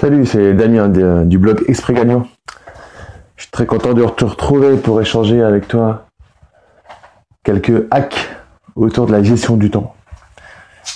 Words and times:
Salut, 0.00 0.26
c'est 0.26 0.54
Damien 0.54 0.88
du 1.24 1.38
blog 1.38 1.64
Exprès 1.66 1.92
Gagnant. 1.92 2.28
Je 3.34 3.42
suis 3.42 3.50
très 3.50 3.66
content 3.66 3.94
de 3.94 4.04
te 4.04 4.24
retrouver 4.24 4.76
pour 4.76 5.00
échanger 5.00 5.42
avec 5.42 5.66
toi 5.66 6.06
quelques 7.42 7.84
hacks 7.90 8.28
autour 8.76 9.06
de 9.06 9.12
la 9.12 9.24
gestion 9.24 9.56
du 9.56 9.72
temps. 9.72 9.96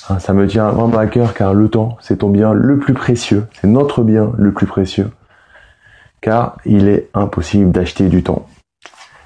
Hein, 0.08 0.20
ça 0.20 0.32
me 0.32 0.46
tient 0.46 0.70
vraiment 0.70 0.98
à 0.98 1.08
cœur 1.08 1.34
car 1.34 1.52
le 1.52 1.68
temps, 1.68 1.96
c'est 2.00 2.18
ton 2.18 2.28
bien 2.28 2.52
le 2.52 2.78
plus 2.78 2.94
précieux, 2.94 3.48
c'est 3.60 3.66
notre 3.66 4.04
bien 4.04 4.30
le 4.38 4.52
plus 4.52 4.66
précieux. 4.66 5.10
Car 6.20 6.58
il 6.64 6.86
est 6.86 7.10
impossible 7.12 7.72
d'acheter 7.72 8.06
du 8.06 8.22
temps. 8.22 8.46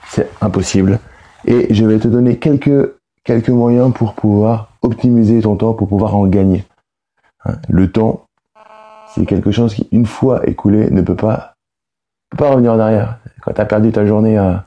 C'est 0.09 0.31
impossible. 0.41 1.01
Et 1.45 1.75
je 1.75 1.85
vais 1.85 1.99
te 1.99 2.09
donner 2.09 2.39
quelques, 2.39 2.95
quelques 3.25 3.51
moyens 3.51 3.93
pour 3.93 4.15
pouvoir 4.15 4.71
optimiser 4.81 5.43
ton 5.43 5.57
temps, 5.57 5.75
pour 5.75 5.87
pouvoir 5.87 6.17
en 6.17 6.27
gagner. 6.29 6.65
Hein, 7.45 7.57
le 7.69 7.93
temps, 7.93 8.26
c'est 9.17 9.25
quelque 9.25 9.51
chose 9.51 9.75
qui, 9.75 9.89
une 9.93 10.05
fois 10.05 10.47
écoulé, 10.47 10.91
ne 10.91 11.01
peut 11.01 11.17
pas, 11.17 11.55
peut 12.31 12.37
pas 12.37 12.51
revenir 12.51 12.73
en 12.73 12.79
arrière. 12.79 13.19
Quand 13.41 13.53
tu 13.53 13.61
as 13.61 13.65
perdu 13.65 13.91
ta 13.91 14.05
journée 14.05 14.37
à, 14.37 14.67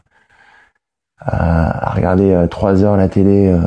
à, 1.20 1.94
regarder 1.94 2.34
euh, 2.34 2.48
trois 2.48 2.84
heures 2.84 2.98
la 2.98 3.10
télé 3.10 3.48
euh, 3.48 3.62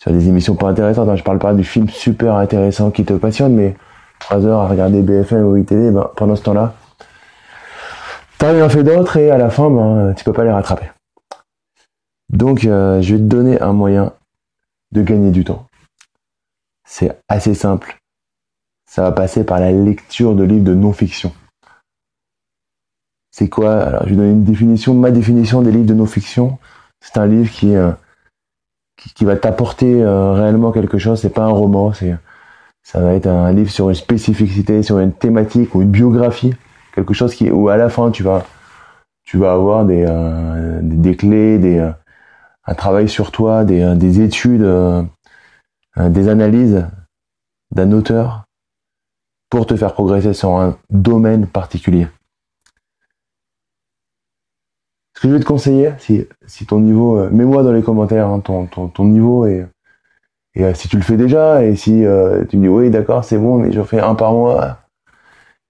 sur 0.00 0.10
des 0.10 0.28
émissions 0.28 0.54
pas 0.54 0.68
intéressantes, 0.68 1.08
hein, 1.10 1.16
je 1.16 1.22
parle 1.22 1.38
pas 1.38 1.52
du 1.52 1.64
film 1.64 1.88
super 1.90 2.36
intéressant 2.36 2.90
qui 2.90 3.04
te 3.04 3.12
passionne, 3.12 3.54
mais 3.54 3.76
trois 4.20 4.46
heures 4.46 4.60
à 4.60 4.68
regarder 4.68 5.02
BFM 5.02 5.44
ou 5.44 5.56
ITV, 5.58 5.90
ben, 5.90 6.10
pendant 6.16 6.34
ce 6.34 6.42
temps-là, 6.42 6.72
t'as 8.38 8.52
rien 8.52 8.70
fait 8.70 8.84
d'autre 8.84 9.18
et 9.18 9.30
à 9.30 9.36
la 9.36 9.50
fin, 9.50 9.70
ben, 9.70 10.14
tu 10.14 10.24
peux 10.24 10.32
pas 10.32 10.44
les 10.44 10.52
rattraper. 10.52 10.90
Donc, 12.30 12.64
euh, 12.64 13.02
je 13.02 13.14
vais 13.14 13.20
te 13.20 13.26
donner 13.26 13.60
un 13.60 13.74
moyen 13.74 14.14
de 14.92 15.02
gagner 15.02 15.30
du 15.30 15.44
temps. 15.44 15.66
C'est 16.84 17.18
assez 17.28 17.54
simple 17.54 17.98
ça 18.86 19.02
va 19.02 19.12
passer 19.12 19.44
par 19.44 19.60
la 19.60 19.72
lecture 19.72 20.34
de 20.34 20.44
livres 20.44 20.64
de 20.64 20.74
non-fiction. 20.74 21.32
C'est 23.30 23.48
quoi? 23.48 23.74
Alors, 23.74 24.04
je 24.04 24.10
vais 24.10 24.16
donner 24.16 24.30
une 24.30 24.44
définition. 24.44 24.94
Ma 24.94 25.10
définition 25.10 25.60
des 25.60 25.70
livres 25.70 25.86
de 25.86 25.94
non-fiction, 25.94 26.58
c'est 27.00 27.18
un 27.18 27.26
livre 27.26 27.50
qui, 27.50 27.74
euh, 27.74 27.90
qui, 28.96 29.26
va 29.26 29.36
t'apporter 29.36 30.02
euh, 30.02 30.32
réellement 30.32 30.72
quelque 30.72 30.96
chose. 30.96 31.20
C'est 31.20 31.34
pas 31.34 31.44
un 31.44 31.50
roman. 31.50 31.92
C'est 31.92 32.16
ça 32.82 33.00
va 33.00 33.14
être 33.14 33.26
un 33.26 33.52
livre 33.52 33.70
sur 33.70 33.88
une 33.90 33.96
spécificité, 33.96 34.82
sur 34.82 35.00
une 35.00 35.12
thématique 35.12 35.74
ou 35.74 35.82
une 35.82 35.90
biographie, 35.90 36.54
quelque 36.94 37.12
chose 37.12 37.34
qui 37.34 37.50
où 37.50 37.68
à 37.68 37.76
la 37.76 37.88
fin 37.88 38.12
tu 38.12 38.22
vas 38.22 38.46
tu 39.24 39.38
vas 39.38 39.52
avoir 39.52 39.84
des 39.84 40.06
euh, 40.08 40.78
des, 40.82 41.16
clés, 41.16 41.58
des 41.58 41.92
un 42.64 42.74
travail 42.74 43.08
sur 43.08 43.32
toi, 43.32 43.64
des, 43.64 43.94
des 43.96 44.20
études, 44.20 44.66
des 45.98 46.28
analyses 46.28 46.86
d'un 47.72 47.92
auteur 47.92 48.45
pour 49.50 49.66
te 49.66 49.76
faire 49.76 49.92
progresser 49.92 50.34
sur 50.34 50.56
un 50.56 50.76
domaine 50.90 51.46
particulier. 51.46 52.08
Ce 55.14 55.22
que 55.22 55.28
je 55.28 55.34
vais 55.34 55.40
te 55.40 55.46
conseiller, 55.46 55.92
si, 55.98 56.26
si 56.46 56.66
ton 56.66 56.80
niveau, 56.80 57.18
euh, 57.18 57.30
mets-moi 57.30 57.62
dans 57.62 57.72
les 57.72 57.82
commentaires 57.82 58.26
hein, 58.26 58.40
ton, 58.40 58.66
ton, 58.66 58.88
ton, 58.88 59.04
niveau 59.06 59.46
et, 59.46 59.66
et 60.54 60.64
euh, 60.64 60.74
si 60.74 60.88
tu 60.88 60.96
le 60.96 61.02
fais 61.02 61.16
déjà 61.16 61.64
et 61.64 61.74
si 61.74 62.04
euh, 62.04 62.44
tu 62.44 62.58
me 62.58 62.62
dis 62.62 62.68
oui 62.68 62.90
d'accord 62.90 63.24
c'est 63.24 63.38
bon 63.38 63.58
mais 63.58 63.72
je 63.72 63.82
fais 63.82 63.98
un 63.98 64.14
par 64.14 64.32
mois 64.32 64.78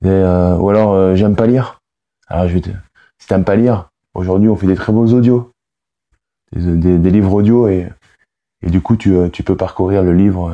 ou 0.02 0.68
alors 0.68 1.14
j'aime 1.16 1.36
pas 1.36 1.46
lire. 1.46 1.80
Alors 2.28 2.48
je 2.48 2.54
vais 2.54 2.60
te, 2.60 2.70
si 3.18 3.28
t'aimes 3.28 3.44
pas 3.44 3.56
lire, 3.56 3.88
aujourd'hui 4.14 4.48
on 4.48 4.56
fait 4.56 4.66
des 4.66 4.74
très 4.74 4.92
beaux 4.92 5.06
audios, 5.06 5.52
des, 6.52 6.98
des, 6.98 7.10
livres 7.10 7.32
audio 7.32 7.68
et, 7.68 7.88
et 8.62 8.70
du 8.70 8.80
coup 8.80 8.96
tu, 8.96 9.16
tu 9.32 9.42
peux 9.42 9.56
parcourir 9.56 10.02
le 10.02 10.12
livre 10.12 10.52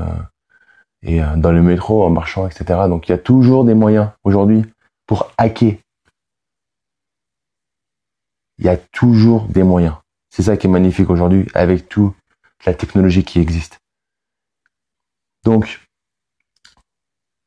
et 1.03 1.23
euh, 1.23 1.37
dans 1.37 1.53
le 1.53 1.63
métro, 1.63 2.05
en 2.05 2.11
marchant, 2.11 2.47
etc. 2.47 2.81
Donc 2.89 3.09
il 3.09 3.13
y 3.13 3.15
a 3.15 3.19
toujours 3.19 3.65
des 3.65 3.75
moyens 3.75 4.11
aujourd'hui 4.25 4.65
pour 5.07 5.31
hacker. 5.37 5.75
Il 8.59 8.67
y 8.67 8.69
a 8.69 8.77
toujours 8.77 9.47
des 9.49 9.63
moyens. 9.63 9.97
C'est 10.31 10.45
ça 10.45 10.57
qui 10.57 10.67
est 10.67 10.71
magnifique 10.71 11.11
aujourd'hui 11.11 11.47
avec 11.55 11.89
toute 11.89 12.15
la 12.65 12.75
technologie 12.75 13.25
qui 13.25 13.41
existe. 13.41 13.79
Donc, 15.45 15.81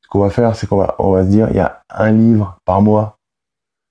ce 0.04 0.08
qu'on 0.10 0.20
va 0.20 0.30
faire, 0.30 0.56
c'est 0.56 0.68
qu'on 0.68 0.78
va, 0.78 0.96
on 1.00 1.12
va 1.12 1.24
se 1.24 1.30
dire, 1.30 1.48
il 1.52 1.56
y 1.56 1.62
a 1.62 1.82
un 1.90 2.12
livre 2.12 2.58
par 2.66 2.82
mois 2.82 3.18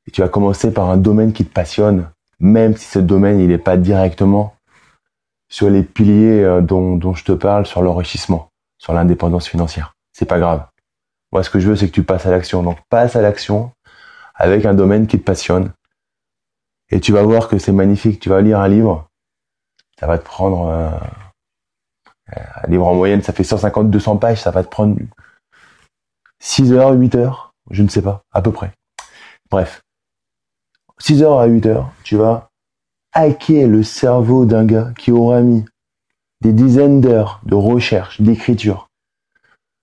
et 0.07 0.11
tu 0.11 0.21
vas 0.21 0.29
commencer 0.29 0.73
par 0.73 0.91
un 0.91 0.99
domaine 0.99 1.33
qui 1.33 1.47
te 1.47 1.53
passionne, 1.53 2.11
même 2.41 2.77
si 2.77 2.85
ce 2.85 2.99
domaine, 2.99 3.41
il 3.41 3.49
n'est 3.49 3.59
pas 3.59 3.79
directement 3.79 4.55
sur 5.49 5.71
les 5.71 5.83
piliers 5.83 6.43
euh, 6.43 6.61
dont, 6.61 6.97
dont 6.97 7.15
je 7.15 7.25
te 7.25 7.33
parle, 7.33 7.65
sur 7.65 7.81
l'enrichissement 7.81 8.51
sur 8.85 8.93
l'indépendance 8.93 9.49
financière. 9.49 9.95
C'est 10.13 10.27
pas 10.27 10.39
grave. 10.39 10.67
Moi, 11.33 11.43
ce 11.43 11.49
que 11.49 11.59
je 11.59 11.71
veux, 11.71 11.75
c'est 11.75 11.89
que 11.89 11.95
tu 11.95 12.03
passes 12.03 12.27
à 12.27 12.31
l'action. 12.31 12.63
Donc, 12.63 12.79
passe 12.91 13.17
à 13.17 13.23
l'action 13.23 13.73
avec 14.35 14.67
un 14.67 14.75
domaine 14.75 15.07
qui 15.07 15.19
te 15.19 15.25
passionne. 15.25 15.73
Et 16.91 17.01
tu 17.01 17.11
vas 17.11 17.23
voir 17.23 17.49
que 17.49 17.57
c'est 17.57 17.73
magnifique. 17.73 18.21
Tu 18.21 18.29
vas 18.29 18.43
lire 18.43 18.61
un 18.61 18.69
livre. 18.69 19.09
Ça 19.99 20.07
va 20.07 20.19
te 20.19 20.25
prendre, 20.25 20.69
euh, 20.69 20.91
un 22.37 22.69
livre 22.69 22.87
en 22.87 22.95
moyenne, 22.95 23.23
ça 23.23 23.33
fait 23.33 23.43
150, 23.43 23.91
200 23.91 24.19
pages. 24.19 24.43
Ça 24.43 24.51
va 24.51 24.63
te 24.63 24.69
prendre 24.69 24.99
6 26.41 26.75
heures, 26.75 26.93
8 26.93 27.15
heures. 27.15 27.55
Je 27.71 27.83
ne 27.83 27.89
sais 27.89 28.03
pas. 28.03 28.21
À 28.33 28.43
peu 28.43 28.53
près. 28.53 28.71
Bref. 29.51 29.81
6 30.99 31.23
heures 31.23 31.41
à 31.41 31.47
8 31.47 31.65
heures, 31.65 31.91
tu 32.03 32.17
vas 32.17 32.51
hacker 33.15 33.67
le 33.67 33.83
cerveau 33.83 34.45
d'un 34.45 34.67
gars 34.67 34.93
qui 34.99 35.11
aura 35.11 35.41
mis 35.41 35.65
des 36.45 36.53
dizaines 36.53 37.01
d'heures 37.01 37.41
de 37.47 37.55
recherche, 37.55 38.21
d'écriture, 38.21 38.89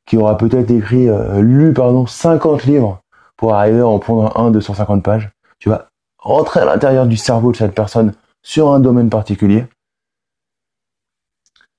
qui 0.05 0.15
aura 0.15 0.37
peut-être 0.37 0.69
écrit, 0.69 1.09
euh, 1.09 1.41
lu, 1.41 1.73
pardon, 1.73 2.05
50 2.05 2.65
livres 2.65 3.01
pour 3.35 3.55
arriver 3.55 3.79
à 3.79 3.87
en 3.87 3.97
prendre 3.97 4.37
un 4.39 4.51
de 4.51 4.59
150 4.59 5.03
pages. 5.03 5.31
Tu 5.57 5.69
vas 5.69 5.87
rentrer 6.19 6.59
à 6.59 6.65
l'intérieur 6.65 7.07
du 7.07 7.17
cerveau 7.17 7.51
de 7.51 7.57
cette 7.57 7.73
personne 7.73 8.13
sur 8.43 8.71
un 8.71 8.79
domaine 8.79 9.09
particulier. 9.09 9.65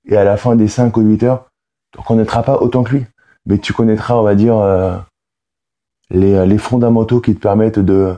Et 0.04 0.16
à 0.16 0.24
la 0.24 0.36
fin 0.36 0.56
des 0.56 0.66
5 0.66 0.96
ou 0.96 1.02
8 1.02 1.22
heures, 1.22 1.46
tu 1.92 2.00
ne 2.00 2.04
connaîtras 2.04 2.42
pas 2.42 2.56
autant 2.56 2.82
que 2.82 2.96
lui. 2.96 3.06
Mais 3.46 3.58
tu 3.58 3.72
connaîtras, 3.72 4.16
on 4.16 4.22
va 4.22 4.34
dire, 4.34 4.56
euh, 4.56 4.96
les, 6.10 6.44
les, 6.44 6.58
fondamentaux 6.58 7.20
qui 7.20 7.36
te 7.36 7.40
permettent 7.40 7.78
de, 7.78 8.16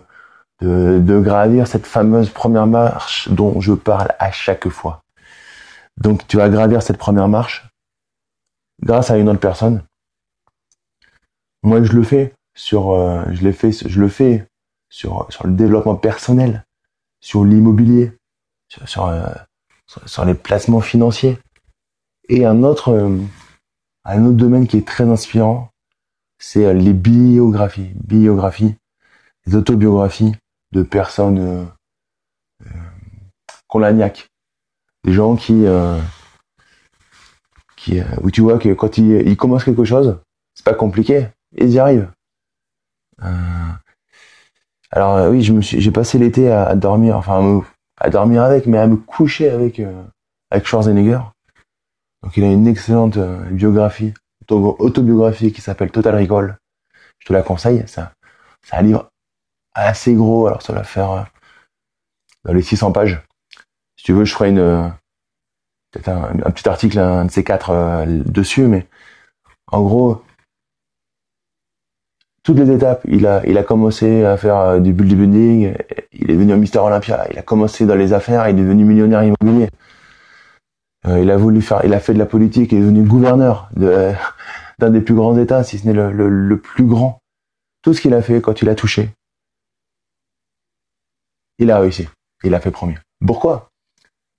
de, 0.63 0.99
de 0.99 1.21
gravir 1.21 1.67
cette 1.67 1.87
fameuse 1.87 2.31
première 2.31 2.67
marche 2.67 3.29
dont 3.29 3.61
je 3.61 3.75
parle 3.75 4.15
à 4.19 4.31
chaque 4.31 4.69
fois. 4.71 5.04
Donc 5.99 6.27
tu 6.27 6.37
vas 6.37 6.49
gravir 6.49 6.83
cette 6.83 6.99
première 6.99 7.29
marche 7.29 7.69
grâce 8.83 9.11
à 9.11 9.19
une 9.19 9.29
autre 9.29 9.41
personne. 9.41 9.85
Moi 11.63 11.83
je 11.83 11.93
le 11.93 12.03
fais 12.03 12.35
sur 12.55 12.93
euh, 12.93 13.25
je 13.33 13.43
l'ai 13.43 13.53
fait 13.53 13.73
je 13.73 14.01
le 14.01 14.09
fais 14.09 14.47
sur 14.91 15.27
sur 15.31 15.47
le 15.47 15.55
développement 15.55 15.97
personnel, 15.97 16.65
sur 17.21 17.45
l'immobilier, 17.45 18.13
sur 18.69 19.07
euh, 19.07 19.33
sur, 19.87 20.25
les 20.25 20.35
placements 20.35 20.81
financiers 20.81 21.39
et 22.29 22.45
un 22.45 22.63
autre 22.63 22.91
euh, 22.91 23.19
un 24.05 24.25
autre 24.27 24.37
domaine 24.37 24.67
qui 24.67 24.77
est 24.77 24.87
très 24.87 25.09
inspirant, 25.09 25.71
c'est 26.39 26.75
les 26.75 26.93
biographies, 26.93 27.93
biographies, 27.95 28.75
les 29.47 29.55
autobiographies 29.55 30.35
de 30.73 30.83
personnes 30.83 31.71
qu'on 33.69 33.79
la 33.79 33.93
niaque 33.93 34.29
des 35.05 35.13
gens 35.13 35.37
qui, 35.37 35.67
euh, 35.67 36.01
qui 37.77 38.01
euh, 38.01 38.05
où 38.23 38.31
tu 38.31 38.41
vois 38.41 38.59
que 38.59 38.73
quand 38.73 38.99
ils, 38.99 39.27
ils 39.27 39.37
commencent 39.37 39.65
quelque 39.65 39.85
chose, 39.85 40.19
c'est 40.55 40.65
pas 40.65 40.75
compliqué, 40.75 41.29
ils 41.57 41.71
y 41.71 41.79
arrivent. 41.79 42.11
Euh, 43.23 43.71
alors 44.91 45.31
oui, 45.31 45.43
je 45.43 45.53
me 45.53 45.61
suis, 45.61 45.81
j'ai 45.81 45.91
passé 45.91 46.19
l'été 46.19 46.51
à, 46.51 46.75
dormir, 46.75 47.17
enfin 47.17 47.63
à, 47.99 48.11
dormir 48.11 48.43
avec, 48.43 48.67
mais 48.67 48.79
à 48.79 48.87
me 48.87 48.97
coucher 48.97 49.51
avec 49.51 49.81
avec 50.51 50.67
Schwarzenegger. 50.67 51.21
Donc 52.23 52.37
il 52.37 52.45
a 52.45 52.51
une 52.51 52.67
excellente 52.67 53.19
biographie, 53.51 54.15
autobiographie 54.49 55.53
qui 55.53 55.61
s'appelle 55.61 55.91
Total 55.91 56.15
Recall. 56.15 56.59
Je 57.19 57.27
te 57.27 57.33
la 57.33 57.43
conseille. 57.43 57.85
C'est 57.87 58.01
un 58.73 58.83
livre 58.83 59.11
assez 59.75 60.15
gros. 60.15 60.47
Alors 60.47 60.63
ça 60.63 60.73
va 60.73 60.85
faire 60.85 61.27
dans 62.45 62.53
les 62.53 62.63
600 62.63 62.93
pages. 62.93 63.21
Tu 64.05 64.13
veux, 64.13 64.25
je 64.25 64.35
ferai 64.35 64.51
une 64.51 64.93
peut-être 65.95 66.09
un, 66.09 66.51
petit 66.51 66.69
article, 66.69 66.99
un 66.99 67.25
de 67.25 67.31
ces 67.31 67.45
quatre 67.45 67.71
euh, 67.71 68.05
dessus, 68.07 68.67
mais 68.67 68.87
en 69.71 69.83
gros, 69.83 70.23
toutes 72.43 72.59
les 72.59 72.71
étapes. 72.71 73.03
Il 73.09 73.27
a, 73.27 73.47
il 73.47 73.57
a 73.59 73.63
commencé 73.63 74.25
à 74.25 74.37
faire 74.37 74.59
euh, 74.59 74.81
du 74.81 74.93
building, 74.93 75.75
il 76.13 76.31
est 76.31 76.35
devenu 76.35 76.53
un 76.53 76.57
Mister 76.57 76.81
Olympia, 76.81 77.27
il 77.31 77.39
a 77.39 77.43
commencé 77.43 77.87
dans 77.87 77.95
les 77.95 78.13
affaires, 78.13 78.49
il 78.49 78.59
est 78.59 78.63
devenu 78.63 78.85
millionnaire 78.85 79.23
immobilier. 79.23 79.69
Euh, 81.07 81.21
il 81.21 81.31
a 81.31 81.37
voulu 81.37 81.63
faire, 81.63 81.83
il 81.85 81.95
a 81.95 82.01
fait 82.01 82.15
de 82.15 82.19
la 82.19 82.27
politique, 82.27 82.73
il 82.73 82.79
est 82.79 82.83
devenu 82.83 83.03
gouverneur 83.03 83.69
d'un 83.77 84.91
des 84.91 85.01
plus 85.01 85.15
grands 85.15 85.37
États, 85.39 85.63
si 85.65 85.79
ce 85.79 85.87
n'est 85.87 85.93
le, 85.93 86.11
le, 86.11 86.59
plus 86.59 86.85
grand. 86.85 87.21
Tout 87.83 87.95
ce 87.95 88.01
qu'il 88.01 88.15
a 88.15 88.23
fait 88.23 88.41
quand 88.41 88.63
il 88.63 88.69
a 88.69 88.75
touché, 88.75 89.11
il 91.59 91.71
a 91.71 91.79
réussi. 91.79 92.09
Il 92.43 92.55
a 92.55 92.61
fait 92.61 92.71
premier. 92.71 92.99
Pourquoi? 93.25 93.71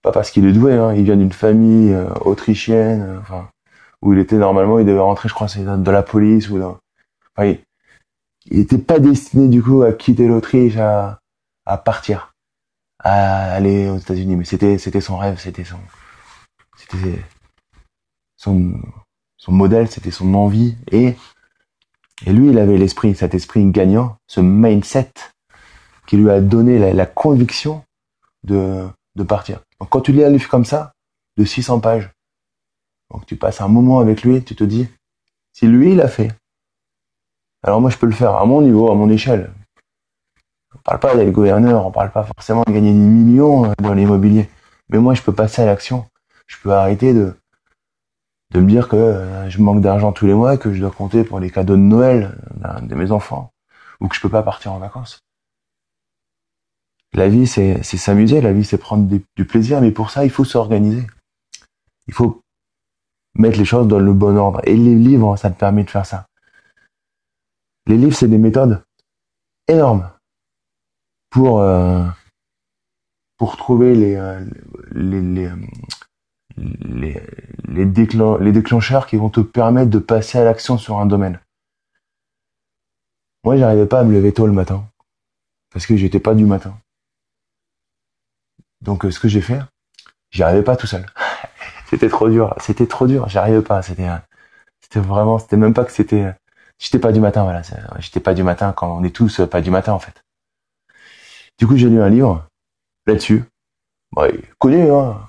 Pas 0.06 0.12
parce 0.12 0.30
qu'il 0.30 0.46
est 0.46 0.54
doué, 0.54 0.74
hein. 0.74 0.94
il 0.94 1.04
vient 1.04 1.18
d'une 1.18 1.34
famille 1.34 1.92
euh, 1.92 2.08
autrichienne, 2.22 3.02
euh, 3.02 3.20
enfin, 3.22 3.50
où 4.04 4.14
il 4.14 4.20
était 4.20 4.36
normalement, 4.38 4.78
il 4.78 4.86
devait 4.86 5.00
rentrer, 5.00 5.28
je 5.30 5.34
crois, 5.34 5.48
c'est 5.48 5.66
de 5.66 5.92
la 5.92 6.04
police 6.04 6.48
ou 6.52 6.60
dans... 6.60 6.78
enfin, 7.36 7.56
il 8.46 8.60
n'était 8.60 8.78
pas 8.78 9.00
destiné 9.00 9.48
du 9.48 9.64
coup 9.64 9.82
à 9.82 9.94
quitter 9.94 10.28
l'Autriche, 10.28 10.78
à, 10.78 11.18
à 11.66 11.80
partir, 11.80 12.36
à 13.00 13.52
aller 13.54 13.90
aux 13.90 13.98
États-Unis. 13.98 14.36
Mais 14.36 14.46
c'était 14.46 14.78
c'était 14.78 15.02
son 15.02 15.18
rêve, 15.18 15.40
c'était 15.40 15.64
son 15.64 15.80
c'était 16.78 17.20
son 18.38 18.80
son 19.38 19.52
modèle, 19.52 19.90
c'était 19.90 20.12
son 20.12 20.36
envie 20.36 20.76
et 20.92 21.16
et 22.28 22.32
lui 22.32 22.50
il 22.50 22.60
avait 22.60 22.78
l'esprit, 22.78 23.16
cet 23.16 23.34
esprit 23.34 23.66
gagnant, 23.72 24.18
ce 24.28 24.40
mindset 24.40 25.14
qui 26.06 26.18
lui 26.18 26.30
a 26.30 26.42
donné 26.42 26.78
la, 26.78 26.94
la 26.94 27.08
conviction 27.08 27.84
de 28.44 28.88
de 29.16 29.24
partir. 29.24 29.62
Donc 29.80 29.90
quand 29.90 30.02
tu 30.02 30.12
lis 30.12 30.24
un 30.24 30.30
livre 30.30 30.50
comme 30.50 30.66
ça, 30.66 30.94
de 31.38 31.46
600 31.46 31.80
pages, 31.80 32.10
donc 33.12 33.26
tu 33.26 33.36
passes 33.36 33.62
un 33.62 33.68
moment 33.68 34.00
avec 34.00 34.24
lui, 34.24 34.44
tu 34.44 34.56
te 34.56 34.64
dis, 34.64 34.88
si 35.54 35.68
lui 35.68 35.94
il 35.94 36.02
a 36.02 36.08
fait, 36.08 36.32
alors 37.64 37.82
moi 37.82 37.90
je 37.90 37.98
peux 37.98 38.06
le 38.06 38.12
faire 38.12 38.36
à 38.36 38.46
mon 38.46 38.62
niveau, 38.62 38.92
à 38.92 38.96
mon 38.96 39.10
échelle. 39.10 39.52
On 40.76 40.80
parle 40.80 41.00
pas 41.00 41.16
d'être 41.16 41.32
gouverneur, 41.32 41.86
on 41.86 41.92
parle 41.92 42.12
pas 42.12 42.24
forcément 42.24 42.64
de 42.68 42.72
gagner 42.72 42.92
des 42.92 43.00
millions 43.00 43.66
euh, 43.66 43.74
dans 43.80 43.94
l'immobilier. 43.94 44.50
Mais 44.90 45.00
moi 45.00 45.14
je 45.14 45.22
peux 45.22 45.34
passer 45.34 45.62
à 45.62 45.66
l'action. 45.66 46.06
Je 46.48 46.58
peux 46.62 46.72
arrêter 46.72 47.14
de, 47.14 47.34
de 48.52 48.60
me 48.60 48.70
dire 48.70 48.88
que 48.88 48.96
euh, 48.96 49.50
je 49.50 49.60
manque 49.62 49.82
d'argent 49.82 50.12
tous 50.12 50.28
les 50.28 50.34
mois, 50.34 50.58
que 50.58 50.74
je 50.74 50.80
dois 50.80 50.92
compter 50.92 51.24
pour 51.24 51.40
les 51.40 51.50
cadeaux 51.50 51.76
de 51.76 51.82
Noël 51.82 52.38
de 52.82 52.96
mes 52.96 53.12
enfants, 53.12 53.52
ou 54.00 54.08
que 54.08 54.16
je 54.16 54.22
peux 54.22 54.30
pas 54.30 54.44
partir 54.44 54.74
en 54.74 54.80
vacances. 54.80 55.20
La 57.16 57.30
vie, 57.30 57.48
c'est 57.48 57.82
s'amuser, 57.82 58.42
la 58.42 58.52
vie, 58.52 58.66
c'est 58.66 58.78
prendre 58.78 59.08
du 59.08 59.46
plaisir, 59.46 59.80
mais 59.80 59.92
pour 59.92 60.10
ça, 60.10 60.26
il 60.26 60.30
faut 60.30 60.44
s'organiser. 60.44 61.08
Il 62.08 62.14
faut 62.14 62.42
mettre 63.36 63.58
les 63.58 63.64
choses 63.64 63.88
dans 63.88 64.00
le 64.00 64.14
bon 64.14 64.36
ordre. 64.36 64.60
Et 64.66 64.76
les 64.76 64.96
livres, 64.96 65.38
ça 65.38 65.50
te 65.50 65.58
permet 65.58 65.86
de 65.86 65.90
faire 65.90 66.06
ça. 66.06 66.28
Les 67.88 67.96
livres, 67.96 68.16
c'est 68.16 68.28
des 68.28 68.38
méthodes 68.38 68.84
énormes 69.70 70.12
pour 71.30 71.62
euh, 71.62 72.06
pour 73.38 73.56
trouver 73.56 73.96
les 73.96 74.16
euh, 74.16 74.46
les 74.92 75.22
les, 75.22 75.50
les, 76.58 77.22
les, 77.70 77.86
les 77.86 78.52
déclencheurs 78.52 79.08
qui 79.08 79.16
vont 79.16 79.30
te 79.30 79.40
permettre 79.40 79.90
de 79.90 80.00
passer 80.00 80.38
à 80.38 80.44
l'action 80.44 80.78
sur 80.78 80.98
un 80.98 81.06
domaine. 81.06 81.40
Moi, 83.46 83.56
j'arrivais 83.56 83.86
pas 83.86 84.02
à 84.02 84.04
me 84.04 84.14
lever 84.14 84.34
tôt 84.34 84.48
le 84.48 84.54
matin 84.54 84.86
parce 85.72 85.86
que 85.86 85.96
j'étais 85.96 86.20
pas 86.20 86.36
du 86.36 86.46
matin. 86.46 86.78
Donc, 88.86 89.04
euh, 89.04 89.12
ce 89.12 89.20
que 89.20 89.28
j'ai 89.28 89.42
fait, 89.42 89.60
j'y 90.32 90.44
arrivais 90.44 90.64
pas 90.64 90.78
tout 90.78 90.88
seul. 90.88 91.06
c'était 91.90 92.08
trop 92.08 92.30
dur. 92.30 92.56
C'était 92.60 92.88
trop 92.88 93.08
dur. 93.08 93.28
J'arrivais 93.28 93.62
pas. 93.62 93.82
C'était, 93.82 94.08
euh, 94.08 94.18
c'était 94.80 95.00
vraiment, 95.00 95.40
c'était 95.40 95.58
même 95.58 95.74
pas 95.74 95.84
que 95.84 95.92
c'était, 95.92 96.34
j'étais 96.78 97.00
pas 97.00 97.12
du 97.12 97.20
matin. 97.20 97.44
Voilà. 97.44 97.62
J'étais 98.00 98.20
pas 98.20 98.36
du 98.36 98.44
matin 98.44 98.72
quand 98.74 98.96
on 98.96 99.04
est 99.04 99.16
tous 99.16 99.42
pas 99.52 99.62
du 99.62 99.72
matin 99.72 99.94
en 99.94 100.00
fait. 100.00 100.24
Du 101.58 101.68
coup, 101.68 101.78
j'ai 101.78 101.90
lu 101.90 102.02
un 102.02 102.10
livre 102.10 102.48
là-dessus. 103.08 103.44
Bon, 104.12 104.32
connu, 104.60 104.92
hein. 104.92 105.28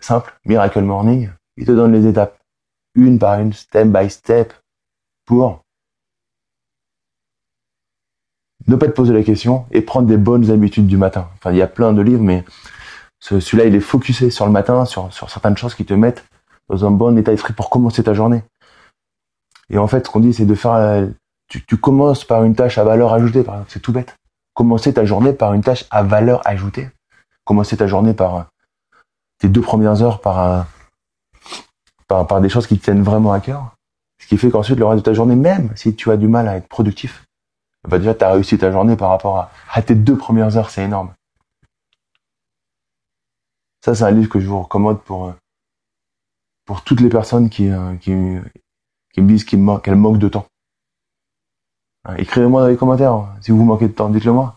Simple. 0.00 0.38
Miracle 0.44 0.82
Morning. 0.82 1.30
Il 1.56 1.66
te 1.66 1.72
donne 1.72 1.92
les 1.92 2.06
étapes. 2.06 2.38
Une 2.94 3.18
par 3.18 3.40
une, 3.40 3.52
step 3.52 3.88
by 3.88 4.10
step, 4.10 4.52
pour 5.24 5.63
ne 8.66 8.76
pas 8.76 8.86
te 8.86 8.92
poser 8.92 9.12
la 9.12 9.22
question 9.22 9.66
et 9.70 9.82
prendre 9.82 10.06
des 10.06 10.16
bonnes 10.16 10.50
habitudes 10.50 10.86
du 10.86 10.96
matin. 10.96 11.28
Enfin, 11.36 11.50
il 11.50 11.58
y 11.58 11.62
a 11.62 11.66
plein 11.66 11.92
de 11.92 12.02
livres, 12.02 12.22
mais 12.22 12.44
celui-là, 13.20 13.64
il 13.64 13.74
est 13.74 13.80
focusé 13.80 14.30
sur 14.30 14.46
le 14.46 14.52
matin, 14.52 14.84
sur, 14.84 15.12
sur 15.12 15.30
certaines 15.30 15.56
choses 15.56 15.74
qui 15.74 15.84
te 15.84 15.94
mettent 15.94 16.24
dans 16.68 16.84
un 16.86 16.90
bon 16.90 17.16
état 17.18 17.30
d'esprit 17.30 17.52
pour 17.52 17.70
commencer 17.70 18.02
ta 18.02 18.14
journée. 18.14 18.42
Et 19.70 19.78
en 19.78 19.86
fait, 19.86 20.06
ce 20.06 20.10
qu'on 20.10 20.20
dit, 20.20 20.34
c'est 20.34 20.44
de 20.44 20.54
faire, 20.54 21.08
tu, 21.48 21.64
tu, 21.64 21.76
commences 21.76 22.24
par 22.24 22.44
une 22.44 22.54
tâche 22.54 22.78
à 22.78 22.84
valeur 22.84 23.12
ajoutée, 23.12 23.42
par 23.42 23.54
exemple. 23.54 23.70
C'est 23.72 23.80
tout 23.80 23.92
bête. 23.92 24.14
Commencer 24.54 24.92
ta 24.92 25.04
journée 25.04 25.32
par 25.32 25.52
une 25.54 25.62
tâche 25.62 25.84
à 25.90 26.02
valeur 26.02 26.46
ajoutée. 26.46 26.90
Commencer 27.44 27.76
ta 27.76 27.86
journée 27.86 28.14
par 28.14 28.46
tes 29.38 29.48
deux 29.48 29.60
premières 29.60 30.02
heures 30.02 30.20
par, 30.20 30.66
par, 32.08 32.26
par 32.26 32.40
des 32.40 32.48
choses 32.48 32.66
qui 32.66 32.78
te 32.78 32.84
tiennent 32.84 33.02
vraiment 33.02 33.32
à 33.32 33.40
cœur. 33.40 33.74
Ce 34.22 34.26
qui 34.26 34.38
fait 34.38 34.50
qu'ensuite, 34.50 34.78
le 34.78 34.86
reste 34.86 35.04
de 35.04 35.10
ta 35.10 35.14
journée, 35.14 35.36
même 35.36 35.70
si 35.74 35.94
tu 35.94 36.10
as 36.10 36.16
du 36.16 36.28
mal 36.28 36.48
à 36.48 36.56
être 36.56 36.68
productif, 36.68 37.24
bah 37.88 37.98
déjà, 37.98 38.14
tu 38.14 38.24
as 38.24 38.32
réussi 38.32 38.58
ta 38.58 38.72
journée 38.72 38.96
par 38.96 39.10
rapport 39.10 39.50
à, 39.70 39.82
tes 39.82 39.94
deux 39.94 40.16
premières 40.16 40.56
heures, 40.56 40.70
c'est 40.70 40.84
énorme. 40.84 41.12
Ça, 43.84 43.94
c'est 43.94 44.04
un 44.04 44.10
livre 44.10 44.30
que 44.30 44.40
je 44.40 44.46
vous 44.46 44.62
recommande 44.62 45.02
pour, 45.02 45.26
euh, 45.26 45.32
pour 46.64 46.82
toutes 46.82 47.00
les 47.00 47.10
personnes 47.10 47.50
qui, 47.50 47.68
euh, 47.68 47.96
qui, 47.96 48.12
qui 49.12 49.20
me 49.20 49.28
disent 49.28 49.44
qu'elles 49.44 49.60
manquent 49.96 50.18
de 50.18 50.28
temps. 50.28 50.46
Hein, 52.06 52.16
écrivez-moi 52.16 52.62
dans 52.62 52.68
les 52.68 52.76
commentaires 52.76 53.12
hein, 53.12 53.34
si 53.42 53.50
vous 53.50 53.62
manquez 53.62 53.88
de 53.88 53.92
temps, 53.92 54.08
dites-le 54.08 54.32
moi. 54.32 54.56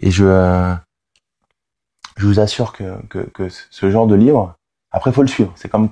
Et 0.00 0.12
je, 0.12 0.24
euh, 0.24 0.74
je 2.16 2.26
vous 2.26 2.38
assure 2.38 2.72
que, 2.72 3.04
que, 3.06 3.18
que, 3.18 3.48
ce 3.48 3.90
genre 3.90 4.06
de 4.06 4.14
livre, 4.14 4.54
après, 4.92 5.12
faut 5.12 5.22
le 5.22 5.28
suivre. 5.28 5.52
C'est 5.56 5.68
comme 5.68 5.90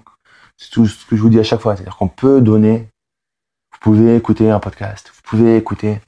tout 0.70 0.86
ce 0.86 1.04
que 1.06 1.16
je 1.16 1.22
vous 1.22 1.28
dis 1.28 1.40
à 1.40 1.44
chaque 1.44 1.60
fois, 1.60 1.74
c'est-à-dire 1.74 1.96
qu'on 1.96 2.08
peut 2.08 2.40
donner 2.40 2.88
pouvez 3.92 4.16
écouter 4.16 4.50
un 4.50 4.58
podcast, 4.58 5.12
vous 5.14 5.22
pouvez 5.22 5.56
écouter 5.56 6.00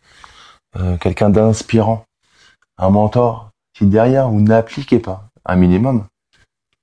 euh, 0.74 0.96
quelqu'un 0.96 1.30
d'inspirant, 1.30 2.04
un 2.76 2.90
mentor. 2.90 3.50
Si 3.76 3.86
derrière 3.86 4.28
vous 4.28 4.40
n'appliquez 4.40 4.98
pas 4.98 5.28
un 5.44 5.54
minimum, 5.54 6.04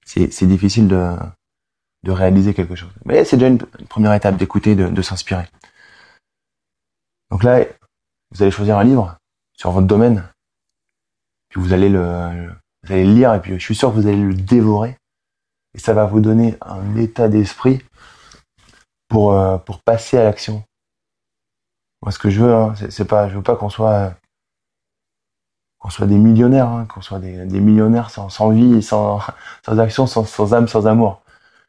c'est 0.05 0.45
difficile 0.45 0.87
de, 0.87 1.13
de 2.03 2.11
réaliser 2.13 2.53
quelque 2.53 2.75
chose. 2.75 2.93
Mais 3.03 3.25
c'est 3.25 3.35
déjà 3.35 3.49
une, 3.49 3.57
première 3.89 4.13
étape 4.13 4.37
d'écouter, 4.37 4.75
de, 4.75 4.87
de 4.87 5.01
s'inspirer. 5.01 5.49
Donc 7.29 7.43
là, 7.43 7.65
vous 8.31 8.41
allez 8.41 8.51
choisir 8.51 8.77
un 8.77 8.85
livre 8.85 9.17
sur 9.57 9.71
votre 9.71 9.87
domaine, 9.87 10.23
puis 11.49 11.59
vous 11.59 11.73
allez 11.73 11.89
le, 11.89 12.53
vous 12.83 12.93
allez 12.93 13.03
le 13.03 13.13
lire 13.13 13.33
et 13.33 13.41
puis 13.41 13.51
je 13.59 13.65
suis 13.65 13.75
sûr 13.75 13.89
que 13.89 13.95
vous 13.95 14.07
allez 14.07 14.15
le 14.15 14.33
dévorer 14.33 14.95
et 15.73 15.79
ça 15.79 15.93
va 15.93 16.05
vous 16.05 16.21
donner 16.21 16.55
un 16.61 16.95
état 16.95 17.27
d'esprit 17.27 17.81
pour 19.09 19.33
euh, 19.33 19.57
pour 19.57 19.81
passer 19.81 20.17
à 20.17 20.23
l'action, 20.23 20.63
moi, 22.05 22.11
ce 22.11 22.19
que 22.19 22.29
je 22.29 22.39
veux, 22.39 22.53
hein, 22.53 22.75
c'est 22.91 23.05
pas, 23.05 23.29
je 23.29 23.35
veux 23.35 23.41
pas 23.41 23.55
qu'on 23.55 23.71
soit, 23.71 24.13
qu'on 25.79 25.89
soit 25.89 26.05
des 26.05 26.19
millionnaires, 26.19 26.67
hein, 26.67 26.85
qu'on 26.85 27.01
soit 27.01 27.17
des, 27.17 27.59
millionnaires 27.59 28.11
sans, 28.11 28.49
vie, 28.51 28.83
sans, 28.83 29.21
sans 29.65 29.79
action, 29.79 30.05
sans, 30.05 30.23
sans 30.23 30.53
âme, 30.53 30.67
sans 30.67 30.85
amour. 30.85 31.23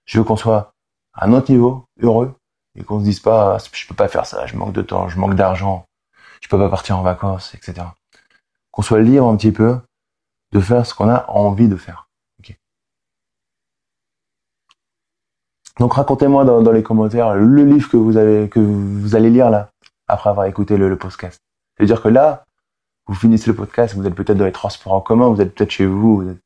Je 0.04 0.18
veux 0.18 0.24
qu'on 0.24 0.36
soit 0.36 0.74
à 1.14 1.26
notre 1.26 1.50
niveau, 1.50 1.86
heureux, 2.02 2.34
et 2.74 2.84
qu'on 2.84 3.00
se 3.00 3.04
dise 3.04 3.20
pas, 3.20 3.54
ah, 3.56 3.58
je 3.72 3.86
peux 3.88 3.94
pas 3.94 4.08
faire 4.08 4.26
ça, 4.26 4.44
je 4.44 4.56
manque 4.56 4.74
de 4.74 4.82
temps, 4.82 5.08
je 5.08 5.18
manque 5.18 5.37
d'argent, 5.37 5.87
je 6.42 6.49
peux 6.49 6.58
pas 6.58 6.68
partir 6.68 6.99
en 6.99 7.02
vacances, 7.02 7.54
etc. 7.54 7.87
Qu'on 8.72 8.82
soit 8.82 9.00
libre 9.00 9.26
un 9.26 9.37
petit 9.38 9.52
peu 9.52 9.80
de 10.52 10.61
faire 10.61 10.84
ce 10.84 10.92
qu'on 10.94 11.08
a 11.08 11.25
envie 11.30 11.68
de 11.68 11.76
faire. 11.76 12.08
Donc 15.78 15.92
racontez-moi 15.92 16.46
dans, 16.46 16.62
dans, 16.62 16.72
les 16.72 16.82
commentaires 16.82 17.34
le 17.34 17.64
livre 17.64 17.90
que 17.90 17.99
vous 17.99 18.16
avez 18.16 18.49
que 18.49 18.61
vous 18.61 19.14
allez 19.14 19.28
lire 19.28 19.50
là 19.50 19.72
après 20.08 20.30
avoir 20.30 20.46
écouté 20.46 20.76
le, 20.76 20.96
podcast. 20.96 21.40
C'est-à-dire 21.76 22.02
que 22.02 22.08
là, 22.08 22.44
vous 23.06 23.14
finissez 23.14 23.50
le 23.50 23.56
podcast, 23.56 23.94
vous 23.94 24.06
êtes 24.06 24.14
peut-être 24.14 24.38
dans 24.38 24.44
les 24.44 24.52
transports 24.52 24.92
en 24.92 25.00
commun, 25.00 25.28
vous 25.28 25.40
êtes 25.40 25.54
peut-être 25.54 25.70
chez 25.70 25.86
vous, 25.86 26.16
vous 26.16 26.30
êtes 26.30 26.38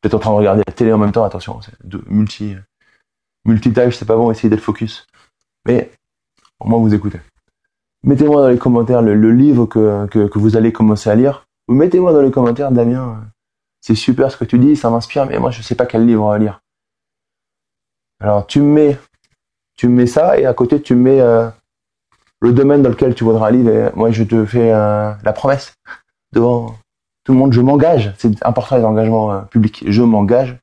peut-être 0.00 0.14
en 0.14 0.18
train 0.18 0.30
de 0.30 0.36
regarder 0.36 0.62
la 0.66 0.72
télé 0.72 0.92
en 0.92 0.98
même 0.98 1.12
temps, 1.12 1.24
attention, 1.24 1.60
c'est 1.60 1.74
multi, 2.08 2.56
multitâche, 3.44 3.96
c'est 3.96 4.06
pas 4.06 4.16
bon, 4.16 4.30
essayez 4.30 4.48
d'être 4.48 4.60
focus. 4.60 5.06
Mais, 5.66 5.90
au 6.58 6.68
moins 6.68 6.78
vous 6.78 6.94
écoutez. 6.94 7.20
Mettez-moi 8.02 8.40
dans 8.40 8.48
les 8.48 8.58
commentaires 8.58 9.02
le, 9.02 9.30
livre 9.30 9.66
que, 9.66 10.06
que, 10.06 10.26
que, 10.26 10.38
vous 10.38 10.56
allez 10.56 10.72
commencer 10.72 11.10
à 11.10 11.14
lire, 11.14 11.46
ou 11.68 11.74
mettez-moi 11.74 12.12
dans 12.12 12.22
les 12.22 12.30
commentaires, 12.30 12.72
Damien, 12.72 13.30
c'est 13.80 13.94
super 13.94 14.30
ce 14.30 14.36
que 14.36 14.44
tu 14.44 14.58
dis, 14.58 14.76
ça 14.76 14.90
m'inspire, 14.90 15.26
mais 15.26 15.38
moi 15.38 15.50
je 15.50 15.62
sais 15.62 15.74
pas 15.74 15.86
quel 15.86 16.06
livre 16.06 16.30
à 16.30 16.38
lire. 16.38 16.60
Alors 18.20 18.46
tu 18.46 18.60
me 18.60 18.72
mets, 18.72 18.98
tu 19.76 19.88
me 19.88 19.96
mets 19.96 20.06
ça, 20.06 20.38
et 20.38 20.46
à 20.46 20.54
côté 20.54 20.80
tu 20.80 20.94
me 20.94 21.02
mets 21.02 21.20
euh, 21.20 21.48
le 22.40 22.52
domaine 22.52 22.82
dans 22.82 22.88
lequel 22.88 23.14
tu 23.14 23.24
voudras 23.24 23.48
aller, 23.48 23.90
moi 23.94 24.10
je 24.10 24.24
te 24.24 24.44
fais 24.44 24.72
euh, 24.72 25.12
la 25.22 25.32
promesse 25.32 25.74
devant 26.32 26.74
tout 27.24 27.32
le 27.32 27.38
monde, 27.38 27.52
je 27.52 27.60
m'engage, 27.60 28.14
c'est 28.16 28.44
important 28.44 28.76
les 28.76 28.84
engagements 28.84 29.32
euh, 29.32 29.40
publics, 29.42 29.84
je 29.86 30.02
m'engage 30.02 30.56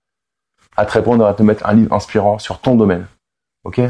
à 0.75 0.85
te 0.85 0.91
répondre, 0.91 1.25
à 1.25 1.33
te 1.33 1.43
mettre 1.43 1.65
un 1.65 1.73
livre 1.73 1.93
inspirant 1.93 2.39
sur 2.39 2.59
ton 2.59 2.75
domaine. 2.75 3.07
Ok? 3.63 3.81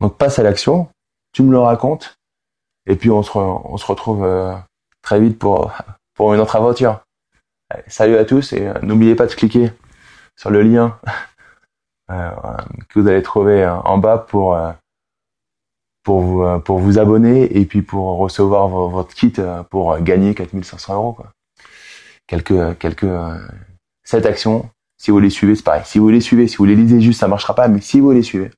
Donc 0.00 0.18
passe 0.18 0.38
à 0.38 0.42
l'action, 0.42 0.88
tu 1.32 1.42
me 1.42 1.52
le 1.52 1.58
racontes, 1.58 2.16
et 2.86 2.96
puis 2.96 3.10
on 3.10 3.22
se, 3.22 3.30
on 3.36 3.76
se 3.76 3.86
retrouve 3.86 4.24
euh, 4.24 4.54
très 5.02 5.20
vite 5.20 5.38
pour, 5.38 5.72
pour 6.14 6.34
une 6.34 6.40
autre 6.40 6.56
aventure. 6.56 7.00
salut 7.86 8.16
à 8.16 8.24
tous 8.24 8.52
et 8.52 8.72
n'oubliez 8.82 9.14
pas 9.14 9.26
de 9.26 9.34
cliquer 9.34 9.72
sur 10.36 10.50
le 10.50 10.62
lien 10.62 10.98
que 12.08 13.00
vous 13.00 13.08
allez 13.08 13.22
trouver 13.22 13.66
en 13.66 13.96
bas 13.98 14.18
pour 14.18 14.58
pour 16.04 16.20
vous, 16.20 16.42
euh, 16.42 16.58
pour 16.58 16.78
vous 16.78 16.98
abonner 16.98 17.58
et 17.58 17.64
puis 17.64 17.82
pour 17.82 18.18
recevoir 18.18 18.68
votre 18.68 19.14
kit 19.14 19.32
euh, 19.38 19.64
pour 19.64 19.98
gagner 19.98 20.34
4500 20.34 20.94
euros. 20.94 21.12
Quoi. 21.14 21.32
Quelques, 22.26 22.78
quelques, 22.78 23.06
cette 24.04 24.26
euh, 24.26 24.28
action, 24.28 24.70
si 24.98 25.10
vous 25.10 25.18
les 25.18 25.30
suivez, 25.30 25.56
c'est 25.56 25.64
pareil. 25.64 25.82
Si 25.84 25.98
vous 25.98 26.10
les 26.10 26.20
suivez, 26.20 26.46
si 26.46 26.56
vous 26.58 26.66
les 26.66 26.76
lisez 26.76 27.00
juste, 27.00 27.20
ça 27.20 27.28
marchera 27.28 27.54
pas, 27.54 27.66
mais 27.66 27.80
si 27.80 28.00
vous 28.00 28.12
les 28.12 28.22
suivez, 28.22 28.50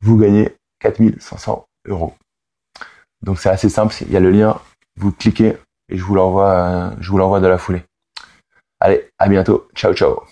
vous 0.00 0.16
gagnez 0.16 0.54
4500 0.78 1.66
euros. 1.86 2.14
Donc 3.22 3.40
c'est 3.40 3.50
assez 3.50 3.68
simple, 3.68 3.94
il 4.02 4.12
y 4.12 4.16
a 4.16 4.20
le 4.20 4.30
lien, 4.30 4.60
vous 4.96 5.10
cliquez 5.10 5.56
et 5.88 5.98
je 5.98 6.04
vous 6.04 6.14
l'envoie, 6.14 6.92
je 7.00 7.10
vous 7.10 7.18
l'envoie 7.18 7.40
de 7.40 7.48
la 7.48 7.58
foulée. 7.58 7.82
Allez, 8.80 9.10
à 9.18 9.28
bientôt. 9.28 9.68
Ciao, 9.74 9.92
ciao. 9.92 10.22